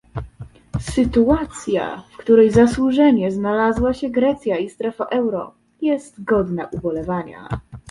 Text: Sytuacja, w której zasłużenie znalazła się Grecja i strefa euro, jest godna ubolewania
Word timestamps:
Sytuacja, 0.79 2.03
w 2.13 2.17
której 2.17 2.51
zasłużenie 2.51 3.31
znalazła 3.31 3.93
się 3.93 4.09
Grecja 4.09 4.57
i 4.57 4.69
strefa 4.69 5.05
euro, 5.05 5.55
jest 5.81 6.23
godna 6.23 6.69
ubolewania 6.71 7.47